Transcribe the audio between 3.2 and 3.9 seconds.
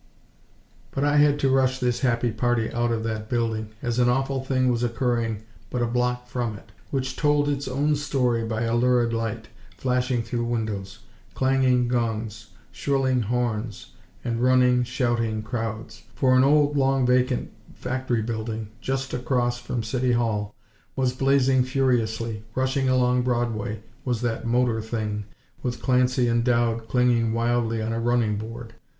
building,